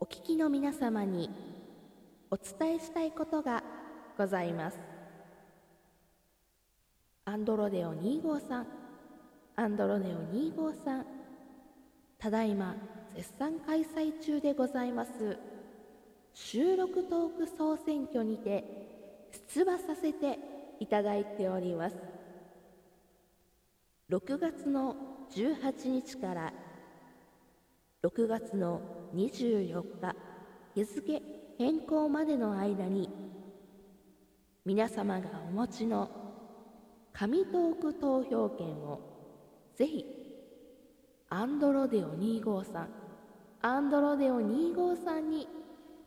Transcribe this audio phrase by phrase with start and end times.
[0.00, 1.28] お聞きの皆様に
[2.30, 3.64] お伝えしたいことが
[4.16, 4.78] ございます。
[7.24, 8.64] アンドロデオ253
[9.56, 11.04] アンドロデオ253
[12.16, 12.76] ただいま
[13.16, 15.36] 絶賛開催中でございます。
[16.32, 18.62] 収録トーク総選挙にて
[19.52, 20.38] 出馬させて
[20.78, 21.96] いただいております。
[24.10, 24.94] 6月の
[25.32, 26.52] 18日から
[28.08, 28.80] 6月の
[29.14, 30.16] 24日
[30.74, 31.22] 日付
[31.58, 33.10] 変更までの間に
[34.64, 36.10] 皆様がお持ちの
[37.12, 39.00] 紙トーク投票権を
[39.76, 40.06] ぜひ
[41.28, 42.86] アンドロデオ253
[43.60, 45.46] アンドロデオ253に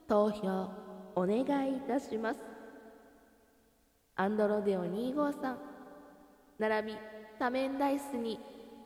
[0.08, 0.72] 投票
[1.14, 2.40] お願いいたします。
[4.16, 5.56] アンドロデオ253
[6.58, 6.98] 並び
[7.38, 8.40] 多面ダイスに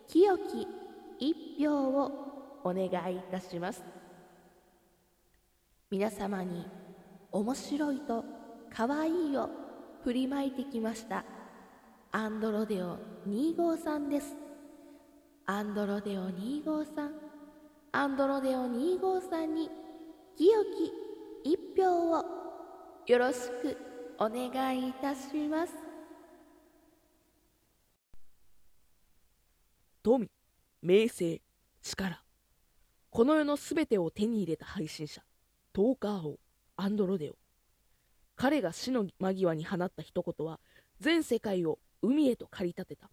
[0.07, 0.67] 清き
[1.19, 2.34] 一票を
[2.65, 3.83] お願いいたします。
[5.91, 6.65] 皆様に
[7.31, 8.25] 面白いと
[8.73, 9.47] 可愛いを
[10.03, 11.23] 振りまいてきました。
[12.11, 14.35] アンドロデオ253です。
[15.45, 17.09] アンドロデオ253
[17.91, 19.69] アンドロデオ253に
[20.35, 20.51] 清
[21.43, 22.25] き一票を
[23.05, 23.77] よろしく
[24.17, 25.73] お願いいたします。
[30.01, 30.27] 富、
[30.81, 31.41] 名声、
[31.83, 32.24] 力。
[33.15, 35.21] この世のすべてを手に入れた配信者、
[35.71, 36.37] トーカー王、
[36.75, 37.35] アンドロデオ。
[38.35, 40.59] 彼が死の間際に放った一言は、
[40.99, 43.09] 全世界を海へと駆り立てた。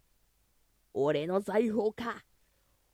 [0.93, 2.21] 俺の財宝か。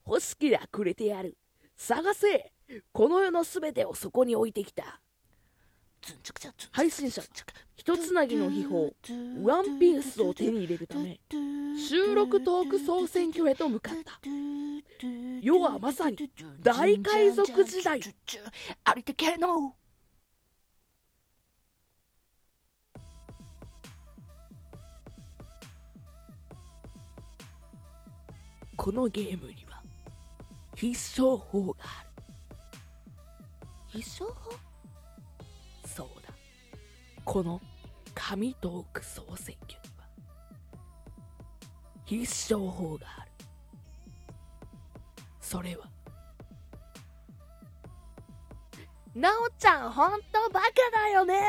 [0.05, 1.35] 欲しきらくれてやる。
[1.75, 2.51] 探せ
[2.91, 5.01] この世のすべてをそこに置いてきた。
[6.71, 7.21] 配信者、
[7.75, 8.91] 一つなぎの秘宝、
[9.43, 11.19] ワンピースを手に入れるため、
[11.77, 14.19] 収録トーク総選挙へと向かった。
[15.41, 16.17] 世はまさに
[16.61, 18.01] 大海賊時代。
[18.83, 19.75] ありてけの
[28.75, 29.83] このゲームには
[30.75, 30.91] 必
[31.21, 32.09] 勝法がある。
[33.87, 34.68] 必勝法。
[37.31, 37.61] この
[38.15, 40.05] 紙トーク総選挙には
[42.03, 43.31] 必勝法がある。
[45.39, 45.85] それは、
[49.13, 51.39] なおちゃんほんとバカだよね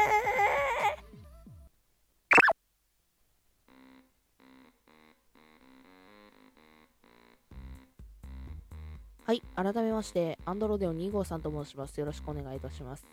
[9.24, 11.98] はい、改めまして、アンドロデオ2号さんと申します。
[11.98, 13.06] よろしくお願いいたします。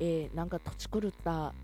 [0.00, 1.54] えー、なんか土地狂った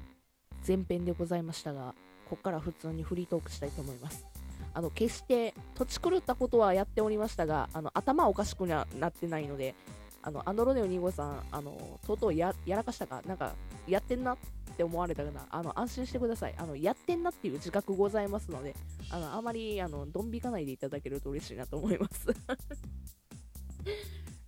[0.66, 1.94] 前編でございましたが、
[2.28, 4.24] ここから普通にフリートークしたいと思います。
[4.72, 9.74] あの、決して土地狂ったことはやっておりましたが、あの、頭おかしくななってないので、
[10.22, 13.54] あの、アンドロデオ2号さん、あの、とうとうやらかしたか、なんか、
[13.88, 14.36] やってんなっ
[14.76, 16.54] て思われたかな、あの、安心してください。
[16.58, 18.76] あの、やってんなっていう自覚ございますので、
[19.10, 22.28] あの、あまり、あの、ドン引かないでいただけると嬉しいなと思います。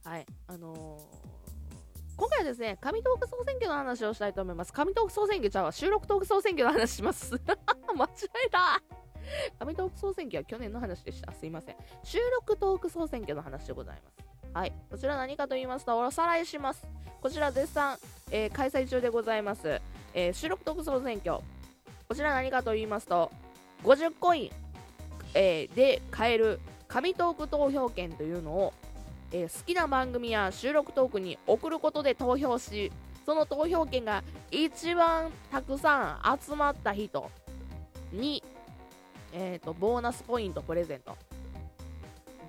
[0.05, 1.31] はい、あのー
[2.17, 4.73] 今回はですね、紙トーク総選挙の話をしたいと思います。
[4.73, 7.34] 紙トーク総選挙ちゃうわ、収録トーク総選挙の話します。
[7.95, 8.09] 間違
[8.47, 8.83] えた
[9.59, 11.33] 紙トーク総選挙は去年の話でした。
[11.33, 11.77] すいません。
[12.05, 14.33] 収録トーク総選挙の話でございます。
[14.53, 14.73] はい。
[14.91, 16.87] こちら何かと言いますと、おさらいします。
[17.21, 17.99] こちら絶賛、
[18.31, 19.81] えー開催中でございます。
[20.15, 21.39] えー収録トーク総選挙。
[22.09, 23.31] こちら何かと言いますと、
[23.84, 24.50] 50コイン、
[25.34, 28.75] えーで買える紙トーク投票券というのを、
[29.32, 32.93] えー好きな番組や収録トークに送ることで投票し
[33.25, 37.31] その投票権が一番たくさん集まった人
[38.12, 38.43] に、
[39.32, 41.16] えー、とボーナスポイントプレゼント。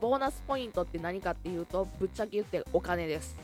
[0.02, 3.38] ボーナスポイントって何かっていうとぶっちゃけ言ってお金です。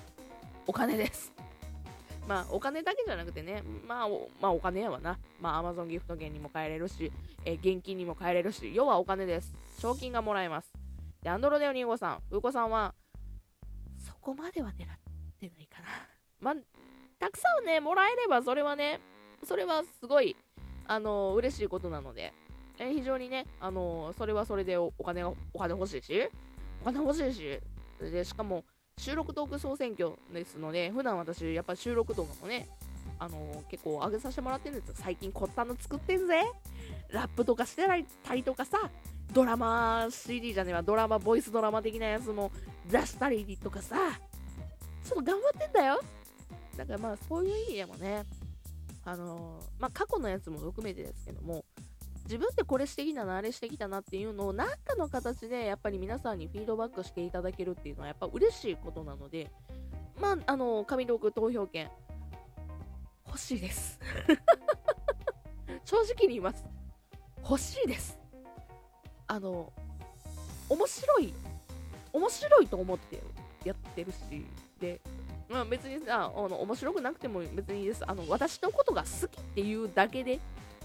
[0.67, 1.31] お金です。
[2.27, 5.17] まあお金だけじゃなくてねまあお,、まあ、お金やわな。
[5.39, 7.11] まあ Amazon ギフト券にも変えれるし、
[7.45, 9.53] えー現金にも変えれるし要はお金です。
[9.79, 10.73] 賞金がもらえます。
[11.21, 12.93] でアンドロデオ2号さん、うーこさんは、
[14.29, 14.75] こまでは狙っ
[15.39, 15.87] てないかな。
[16.39, 16.55] まあ、
[17.19, 18.99] たくさんね、もらえれば、それはね、
[19.43, 20.35] それはすごい、
[20.85, 22.33] あの嬉しいことなので、
[22.77, 26.29] え非常にね、あのそれはそれでお金が、お金欲しいし、
[26.81, 27.59] お金欲しいし、
[27.99, 28.63] で、しかも、
[28.97, 32.69] 収録トーク総選挙ですので、普段私、やっぱ収録とかもね、
[33.17, 34.95] あの結構上げさせてもらってるんですよ。
[34.97, 36.43] 最近、こったの作ってんぜ。
[37.09, 37.87] ラップとかして
[38.23, 38.91] たりとかさ、
[39.33, 42.51] ドラマ CD じゃねえわ、ドラマ、ボイスドラマ的なやつも
[42.89, 43.95] 出したりとかさ、
[45.03, 45.99] ちょっと頑張ってんだよ。
[46.77, 48.23] だからまあ、そういう意味でもね、
[49.05, 51.65] あのーまあ、過去のやつも含めてですけども、
[52.23, 59.51] 自分でこれしてきたな、あれしてきたなっていうのを、何かの形でやっぱり皆さんにフィードバックしていただけるっていうのは、やっぱ嬉しいことなので、
[60.19, 61.89] まあ、あの、紙トーク投票権、
[63.25, 63.99] 欲しいです。
[65.85, 66.65] 正直に言います。
[67.43, 68.18] 欲しいです。
[69.29, 69.71] あの、
[70.67, 71.33] 面白い、
[72.11, 73.21] 面白いと思って
[73.63, 74.17] やってるし、
[74.81, 74.99] で、
[75.47, 78.03] まあ別にさ、あの面白くなくても別にいいです。
[78.07, 80.39] あの、私のことが好きっていうだけで、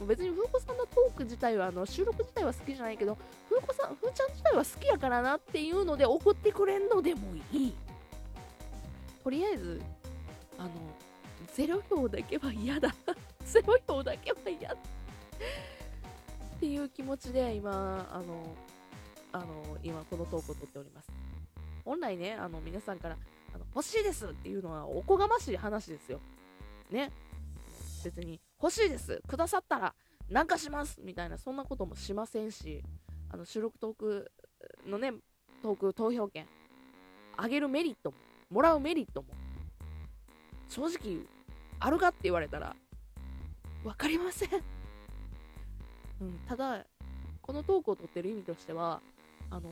[0.07, 3.17] 別に風子さんのトーク自体は、あの収録自体は好きじゃないけど、
[3.49, 7.21] 風子さん、風ちゃん自体は好きやからなっていうので送ってくれんのでも
[7.51, 7.75] いい。
[9.23, 9.81] とりあえず、
[10.59, 10.71] あの、
[11.55, 12.95] ゼロ票だけは嫌だ。
[13.47, 14.77] ゼロ票だけは嫌だ。
[16.65, 18.57] っていう気持ちで今、あの、
[19.33, 21.13] あの、今このトークを取っております。
[21.85, 23.19] 本来ね、あの、皆さんから、
[23.55, 26.21] あの欲しいですっていうのはおこがましい話ですよ。
[26.91, 27.13] ね。
[28.03, 29.95] 別に、欲しいですくださったら、
[30.31, 32.83] なんかしますみたいな、そんなこともしませんし、
[33.29, 34.33] あの、収録トーク
[34.87, 35.13] のね、
[35.63, 36.47] トーク投票権、
[37.37, 38.17] あげるメリットも、
[38.49, 39.29] もらうメリットも、
[40.71, 41.27] 正直、
[41.79, 42.75] あるかって言われたら、
[43.85, 44.84] わかりません。
[46.25, 46.85] うん、ただ、
[47.43, 49.01] このトークを取ってる意味としては、
[49.51, 49.63] あの、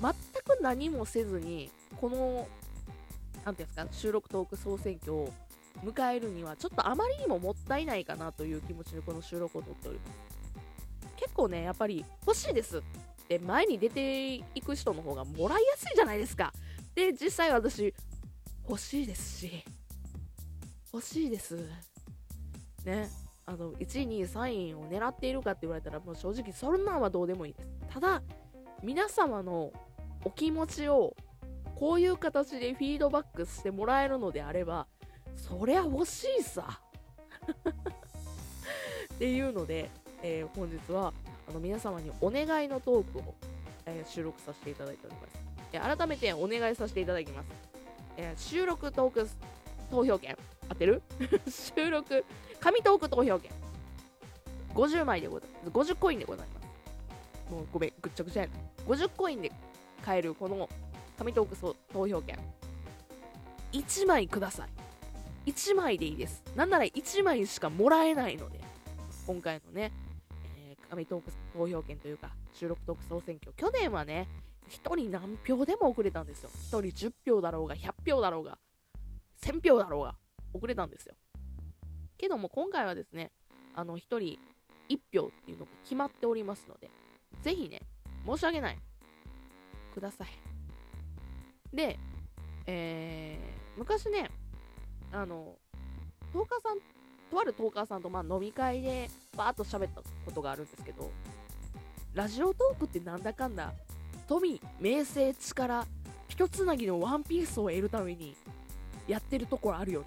[0.00, 0.12] 全
[0.42, 1.70] く何もせずに、
[2.00, 2.48] この、
[3.44, 5.32] なんていうんですか、収録トーク総選挙を
[5.84, 10.10] 迎えるには、ちょっとあまりにももったいないかなという気持ちでこの収録を取っております。
[11.16, 12.82] 結構ね、やっぱり欲しいですっ
[13.28, 16.52] て前に出ていく人の方がもらいやすいじゃないですか。
[16.94, 17.94] で、実際私、
[18.68, 19.64] 欲しいですし、
[20.92, 21.56] 欲しいです。
[22.84, 23.08] ね。
[23.50, 27.68] あの、1位、2位、3位を狙っているかって言われたら、もう正直そんなんはどうでもいいです。
[27.92, 28.22] ただ、
[28.80, 29.72] 皆様の
[30.24, 31.16] お気持ちを
[31.74, 34.86] こういう形でフィードバックしてもらえるのであれば、
[35.34, 36.80] そりゃ欲しいさ。
[39.14, 39.90] っていうので、
[40.22, 41.12] えー本日は
[41.48, 43.34] あの皆様にお願いのトークを、
[43.84, 45.38] えー収録させていただいております。
[45.72, 47.46] え改めてお願いさせていただきます。
[48.16, 49.28] え収録トーク
[49.90, 50.36] 投票権、
[50.70, 51.02] 当てる？
[51.50, 52.24] 収録、
[52.60, 53.50] 紙トーク投票権。
[54.74, 55.92] 50枚でございます。
[55.92, 56.60] 50コインでございま
[57.48, 57.52] す。
[57.52, 58.54] もうごめん、ぐっちゃぐちゃやな。
[58.86, 59.52] 50コインで
[60.04, 60.68] 買えるこの
[61.18, 62.38] 紙トークそ投票権。
[63.72, 65.50] 1枚ください。
[65.50, 66.42] 1枚でいいです。
[66.54, 68.60] なんなら1枚しかもらえないので、
[69.26, 69.92] 今回のね、
[70.56, 73.52] えー紙トーク投票権というか、収録トーク総選挙。
[73.54, 74.28] 去年はね、
[74.68, 76.50] 1人何票でも遅れたんですよ。
[76.50, 78.58] 1人10票だろうが、100票だろうが、
[79.42, 80.16] 1000票だろうが、
[80.52, 81.14] 遅れたんですよ。
[82.18, 83.32] けども今回はですね、
[83.74, 84.38] あの、1人
[84.88, 86.90] 1票っていうのが決まっておりますので、
[87.42, 87.82] ぜひね、
[88.26, 88.78] 申し訳ない。
[89.94, 90.28] ください。
[91.74, 91.98] で、
[92.66, 94.30] えー、昔ね、
[95.12, 95.56] あの、
[96.32, 96.78] トーカーさん、
[97.30, 101.10] とあるトーカーさんとまあ飲み会でバーッと喋ったことがあるんですけど、
[102.14, 103.72] ラジオトークってなんだかんだ、
[104.26, 105.86] 富、名声、力、
[106.28, 108.36] 一つなぎのワンピースを得るために
[109.06, 110.06] やってるところあるよね。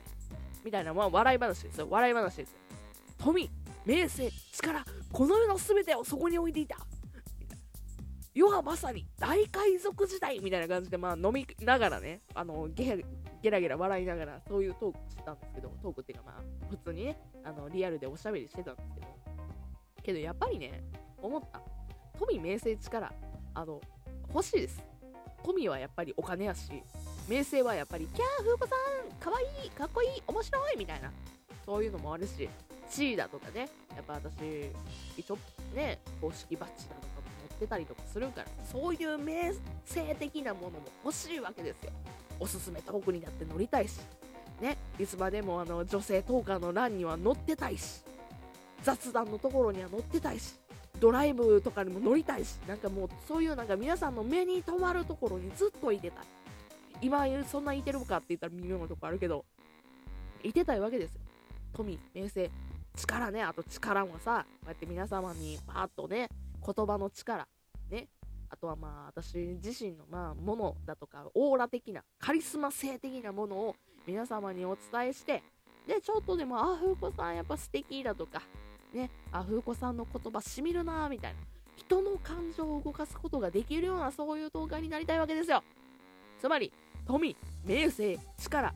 [0.64, 1.88] みたいな、まあ笑い話ですよ。
[1.90, 2.58] 笑い話ですよ。
[3.18, 3.50] 富、
[3.86, 6.78] 名声、力、この世の全てをそこに置いていた。
[8.34, 13.04] 世はまさに大海賊時代みたいな感じで、まあ飲みながらね、あの、ゲラ
[13.42, 19.08] ゲラゲラ笑いながら、そういうトークしてたんですけど、トークっていうかまあ、普通にね、あの、リアルでおしゃべりしてたんですけど、
[20.04, 20.84] けどやっぱりね、
[21.18, 21.62] 思った。
[22.18, 23.14] 富、名声、力、
[23.54, 23.80] あの、
[24.34, 24.93] 欲しいです。
[25.44, 26.84] 富はやっぱりお金やし、
[27.28, 28.76] 名声はやっぱり、キャー、風子さ
[29.08, 31.12] ん、かわいい、かっこいい、面白いみたいな、
[31.66, 32.50] そういうのもあるし、
[32.90, 34.70] 地位だとかね、やっぱ私、
[35.18, 35.38] 一応
[35.74, 39.54] ね、公式バッジだとかも持ってたりとかするから、そういう名
[39.86, 41.92] 声的なものも欲しいわけですよ。
[42.40, 44.00] おすすめトークにだって乗りたいし、
[44.62, 48.02] ね、いつまでもあの女性トーカーの欄には載ってたいし、
[48.84, 50.56] 雑談のところには載ってたいし、
[51.04, 56.26] ドライブとかにも乗りたいし、なんかもうそういうなんか皆さんの目に留まるところにずっといてたい。
[57.02, 59.44] 今そんないてるかって言ったら微妙なとこあるけど、
[60.44, 61.22] いてたいわけですよ。
[61.74, 62.50] 富、名声、
[62.96, 66.30] 力ね、あと力もさ、こうやって皆様にパーッとね、
[66.66, 67.46] 言葉の力、
[67.90, 68.08] ね、
[68.50, 73.76] あとはまあ私自身のまあものだとか、オーラ的な、カリスマ性的なものを
[74.08, 75.44] 皆様にお伝えして、
[75.86, 78.42] で、ちょっとでも、あ、風子さんやっぱ素敵だとか、
[78.94, 81.40] ね、あ、風子さんの言葉しみるなみたいな、
[81.76, 85.64] 人の感情を動かすことができるようなそういう動画になりたいわけですよ。
[86.40, 86.72] つまり、
[87.08, 87.36] 富、
[87.66, 88.74] 名声、力、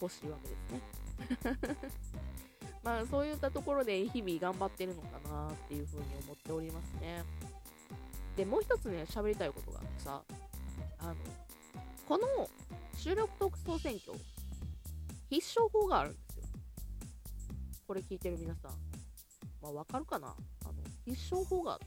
[0.00, 1.76] 欲しいわけですね。
[2.84, 7.24] まあそういったところで日々頑張ってるのかなっていうふうに思っておりますね。
[8.36, 10.22] で、もう一つね、喋りたいことがあってさ、
[10.98, 11.16] あの、
[12.06, 12.48] この
[12.94, 14.12] 収録特総選挙、
[15.30, 16.44] 必勝法があるんですよ。
[17.88, 18.72] これ聞いてる皆さん、
[19.66, 20.28] まあわかるかな？
[20.28, 20.30] あ
[20.66, 21.80] の、必勝法が。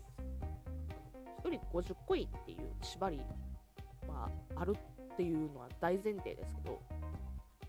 [1.44, 3.22] 1人50コインっていう縛り
[4.08, 4.76] はある
[5.14, 6.82] っていうのは大前提ですけど、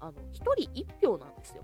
[0.00, 0.52] あの1人
[1.00, 1.62] 1票なんですよ。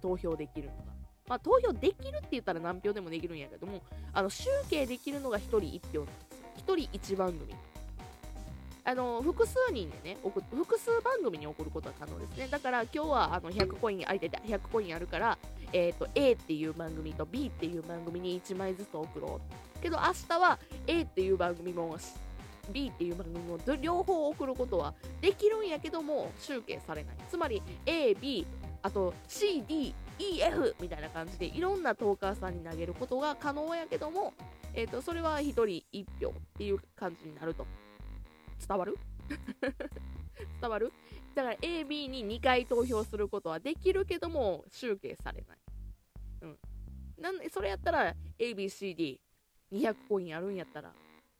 [0.00, 0.82] 投票できるのが。
[1.28, 6.12] まあ、投票できるって言ったら何票でもできるんやけどもあの集計できるのが1人1票なんで
[6.64, 6.74] すよ。
[6.74, 7.54] 1人1番組。
[8.82, 12.48] あの複数人でね複数番組に送ることは可能ですね。
[12.48, 15.38] だから今日はあの100コインあいてた100コインあるから、
[15.72, 19.40] えー、と A っていう番組と B っていう番組に1枚ずつ送ろ
[19.78, 19.82] う。
[19.82, 21.96] けど明日は A っていう番組も
[22.70, 27.16] B っていう番組も両方送ることはできるんやけども集計されない。
[27.28, 28.46] つまり A、B
[28.82, 34.32] あと C、D、E、F みたいな感じでいろんなトーカーさんに投げることが可能やけども、
[34.74, 37.66] えー、とそれは1人1票っていう感じになると。
[38.66, 38.98] 伝わる？
[40.60, 40.92] 伝わる？
[41.34, 45.58] だから AB に2回投票することはできるけども集計されない、
[46.42, 46.56] うん、
[47.20, 49.18] なんでそれやったら ABCD200
[50.08, 50.92] コインあるんやったら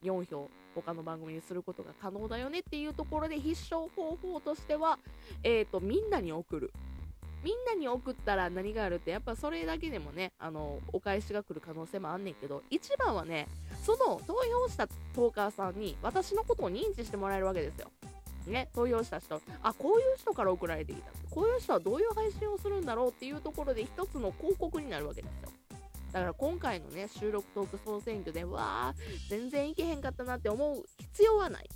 [0.04, 4.99] 4票他の番組にすることが可能だよねっていうところで必勝方法としては、
[5.42, 6.73] えー、とみんなに送る。
[7.42, 13.49] みんなに送ったら何があるってやっぱそれだけでもねあのお返しが来る可能性もあんねんけど一番はね
[13.82, 17.90] その投票したトーカーさんに私のことを認知してもらえるわけですよ。
[18.47, 21.11] ね、投票した人、あ、こういう人から送られてきた。
[21.30, 25.50] こういう人はどういう配信をするんだろうっていうところで一つの広告になるわけですよ。
[26.12, 31.68] だから今回のね、収録トーク総選挙で、わー、全然いけへんかったなって思う必要はない。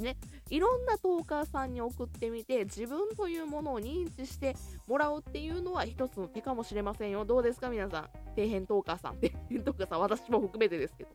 [0.00, 0.16] ね、
[0.48, 7.24] いろんなトーカーさんに送ってみて、自分というものを認知してもらうっていうのは一つの手かもしれませんよ。
[7.24, 8.10] どうですか、皆さん。
[8.36, 9.20] 底辺トーカーさん。
[9.20, 11.10] 底辺トーカーさん、私も含めてですけど。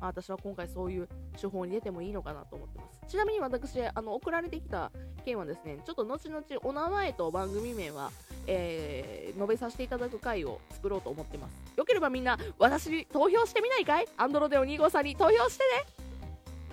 [0.00, 1.08] あ、私は今回そういう
[1.40, 3.00] 手法に出てもいいのかなと思ってます。
[3.08, 4.90] ちなみに私、あの送られてきた
[5.24, 8.10] 件はですね、ちょっと後々お名前と番組名は、
[8.46, 11.52] えー、述べさせていただく回を作ろうと思ってます。
[11.76, 14.06] よければみんな、私に投票してみないかい？
[14.16, 16.07] アンドロデオ2号さんに投票してね